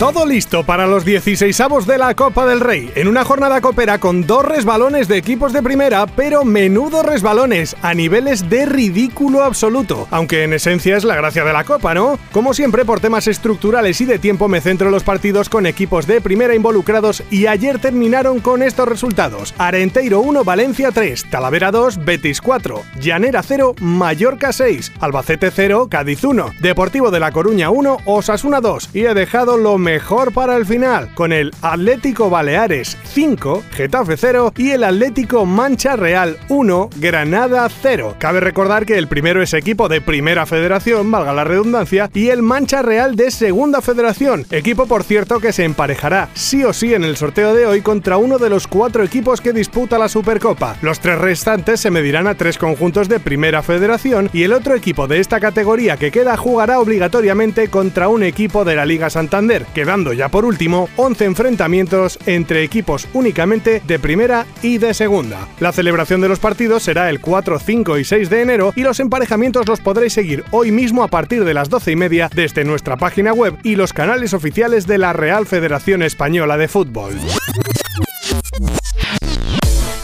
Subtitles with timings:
[0.00, 4.26] Todo listo para los 16avos de la Copa del Rey, en una jornada copera con
[4.26, 10.44] dos resbalones de equipos de primera, pero menudo resbalones, a niveles de ridículo absoluto, aunque
[10.44, 12.18] en esencia es la gracia de la Copa, ¿no?
[12.32, 16.06] Como siempre, por temas estructurales y de tiempo me centro en los partidos con equipos
[16.06, 19.54] de primera involucrados y ayer terminaron con estos resultados.
[19.58, 26.24] Arenteiro 1, Valencia 3, Talavera 2, Betis 4, Llanera 0, Mallorca 6, Albacete 0, Cádiz
[26.24, 29.89] 1, Deportivo de La Coruña 1, Osasuna 2 y he dejado lo mejor
[30.34, 36.38] para el final, con el Atlético Baleares 5, Getafe 0 y el Atlético Mancha Real
[36.48, 38.14] 1, Granada 0.
[38.18, 42.42] Cabe recordar que el primero es equipo de Primera Federación, valga la redundancia, y el
[42.42, 47.02] Mancha Real de Segunda Federación, equipo por cierto que se emparejará sí o sí en
[47.02, 50.76] el sorteo de hoy contra uno de los cuatro equipos que disputa la Supercopa.
[50.82, 55.08] Los tres restantes se medirán a tres conjuntos de Primera Federación y el otro equipo
[55.08, 60.12] de esta categoría que queda jugará obligatoriamente contra un equipo de la Liga Santander, quedando
[60.12, 65.48] ya por último 11 enfrentamientos entre equipos únicamente de primera y de segunda.
[65.58, 69.00] La celebración de los partidos será el 4, 5 y 6 de enero y los
[69.00, 72.98] emparejamientos los podréis seguir hoy mismo a partir de las 12 y media desde nuestra
[72.98, 77.14] página web y los canales oficiales de la Real Federación Española de Fútbol.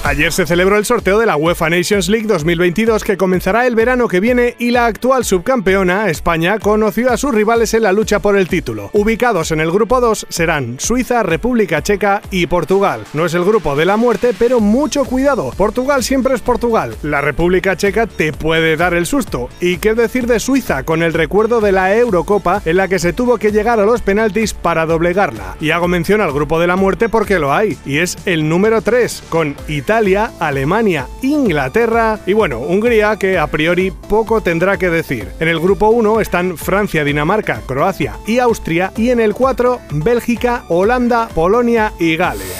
[0.06, 4.06] Ayer se celebró el sorteo de la UEFA Nations League 2022 que comenzará el verano
[4.06, 8.36] que viene y la actual subcampeona, España, conoció a sus rivales en la lucha por
[8.36, 8.90] el título.
[8.92, 13.02] Ubicados en el grupo 2 serán Suiza, República Checa y Portugal.
[13.14, 15.50] No es el grupo de la muerte, pero mucho cuidado.
[15.56, 16.94] Portugal siempre es Portugal.
[17.02, 19.48] La República Checa te puede dar el susto.
[19.60, 23.12] ¿Y qué decir de Suiza con el recuerdo de la Eurocopa en la que se
[23.12, 25.56] tuvo que llegar a los penaltis para doblegarla?
[25.60, 28.82] Y hago mención al grupo de la muerte porque lo hay, y es el número
[28.82, 34.91] 3, con Italia Italia, Alemania, Inglaterra y bueno, Hungría que a priori poco tendrá que
[34.91, 35.26] decir.
[35.41, 40.65] En el grupo 1 están Francia, Dinamarca, Croacia y Austria y en el 4 Bélgica,
[40.69, 42.56] Holanda, Polonia y Gales.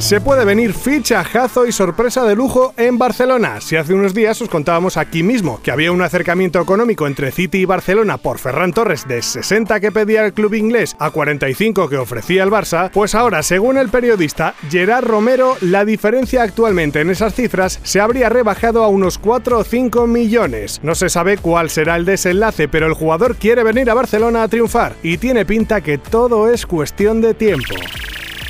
[0.00, 3.60] Se puede venir fichajazo y sorpresa de lujo en Barcelona.
[3.60, 7.58] Si hace unos días os contábamos aquí mismo que había un acercamiento económico entre City
[7.58, 11.98] y Barcelona por Ferran Torres de 60 que pedía el club inglés a 45 que
[11.98, 17.34] ofrecía el Barça, pues ahora, según el periodista Gerard Romero, la diferencia actualmente en esas
[17.34, 20.80] cifras se habría rebajado a unos 4 o 5 millones.
[20.82, 24.48] No se sabe cuál será el desenlace, pero el jugador quiere venir a Barcelona a
[24.48, 27.74] triunfar y tiene pinta que todo es cuestión de tiempo.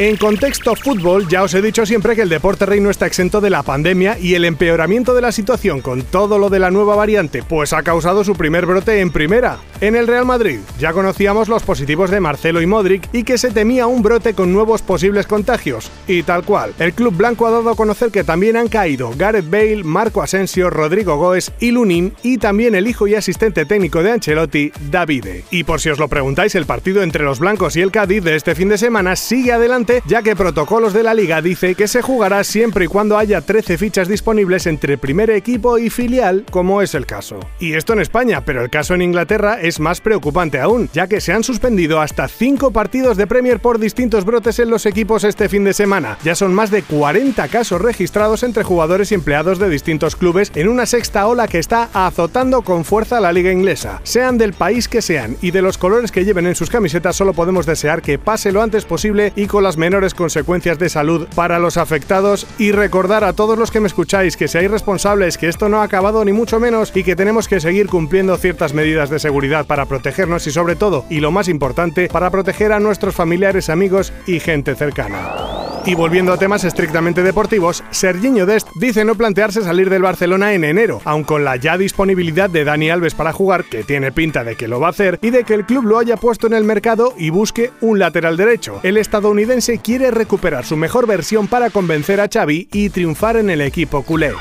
[0.00, 3.43] En contexto fútbol, ya os he dicho siempre que el deporte rey no está exento
[3.43, 6.97] de la pandemia y el empeoramiento de la situación con todo lo de la nueva
[6.97, 9.59] variante, pues ha causado su primer brote en primera.
[9.83, 13.50] En el Real Madrid ya conocíamos los positivos de Marcelo y Modric y que se
[13.50, 15.91] temía un brote con nuevos posibles contagios.
[16.06, 19.50] Y tal cual, el club blanco ha dado a conocer que también han caído Gareth
[19.50, 24.12] Bale, Marco Asensio, Rodrigo Goes y Lunin y también el hijo y asistente técnico de
[24.12, 25.44] Ancelotti, Davide.
[25.50, 28.37] Y por si os lo preguntáis, el partido entre los blancos y el Cádiz de
[28.37, 32.03] este fin de semana sigue adelante ya que Protocolos de la Liga dice que se
[32.03, 36.95] jugará siempre y cuando haya 13 fichas disponibles entre primer equipo y filial, como es
[36.95, 37.41] el caso.
[37.59, 41.21] Y esto en España, pero el caso en Inglaterra es más preocupante aún, ya que
[41.21, 45.49] se han suspendido hasta 5 partidos de Premier por distintos brotes en los equipos este
[45.49, 46.19] fin de semana.
[46.25, 50.69] Ya son más de 40 casos registrados entre jugadores y empleados de distintos clubes en
[50.69, 54.01] una sexta ola que está azotando con fuerza la liga inglesa.
[54.05, 57.33] Sean del país que sean y de los colores que lleven en sus camisetas, solo
[57.33, 61.77] podemos desear que pase lo antes posible y con menores consecuencias de salud para los
[61.77, 65.81] afectados y recordar a todos los que me escucháis que seáis responsables, que esto no
[65.81, 69.67] ha acabado ni mucho menos y que tenemos que seguir cumpliendo ciertas medidas de seguridad
[69.67, 74.13] para protegernos y sobre todo, y lo más importante, para proteger a nuestros familiares, amigos
[74.27, 75.70] y gente cercana.
[75.87, 80.65] Y volviendo a temas estrictamente deportivos, Serginho Dest dice no plantearse salir del Barcelona en
[80.65, 84.57] enero, aun con la ya disponibilidad de Dani Alves para jugar, que tiene pinta de
[84.57, 86.65] que lo va a hacer, y de que el club lo haya puesto en el
[86.65, 88.81] mercado y busque un lateral derecho.
[88.83, 93.63] El estadounidense quiere recuperar su mejor versión para convencer a Xavi y triunfar en el
[93.63, 94.33] equipo culé.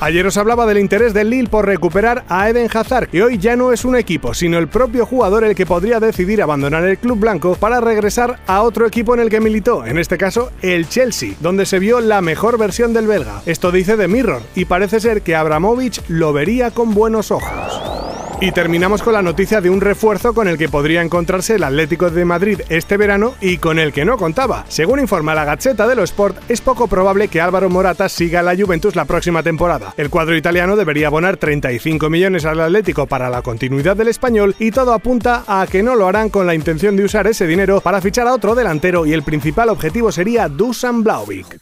[0.00, 3.56] Ayer os hablaba del interés del Lille por recuperar a Eden Hazard, que hoy ya
[3.56, 7.18] no es un equipo, sino el propio jugador el que podría decidir abandonar el club
[7.18, 10.52] blanco para regresar a otro equipo en el que militó, en este caso
[10.88, 13.42] Chelsea, donde se vio la mejor versión del belga.
[13.46, 17.87] Esto dice The Mirror, y parece ser que Abramovich lo vería con buenos ojos.
[18.40, 22.08] Y terminamos con la noticia de un refuerzo con el que podría encontrarse el Atlético
[22.08, 24.64] de Madrid este verano y con el que no contaba.
[24.68, 28.94] Según informa la Gazzetta dello Sport, es poco probable que Álvaro Morata siga la Juventus
[28.94, 29.92] la próxima temporada.
[29.96, 34.70] El cuadro italiano debería abonar 35 millones al Atlético para la continuidad del español y
[34.70, 38.00] todo apunta a que no lo harán con la intención de usar ese dinero para
[38.00, 41.58] fichar a otro delantero y el principal objetivo sería Dusan Blauvik.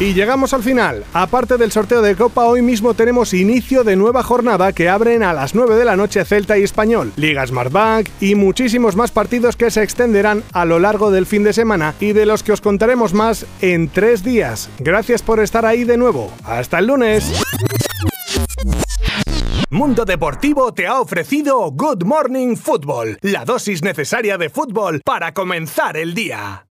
[0.00, 1.04] Y llegamos al final.
[1.12, 5.32] Aparte del sorteo de Copa, hoy mismo tenemos inicio de nueva jornada que abren a
[5.32, 9.72] las 9 de la noche Celta y Español, Liga Smartbank y muchísimos más partidos que
[9.72, 13.12] se extenderán a lo largo del fin de semana y de los que os contaremos
[13.12, 14.70] más en tres días.
[14.78, 16.32] Gracias por estar ahí de nuevo.
[16.44, 17.32] Hasta el lunes.
[19.70, 25.96] Mundo Deportivo te ha ofrecido Good Morning Football, la dosis necesaria de fútbol para comenzar
[25.96, 26.64] el día.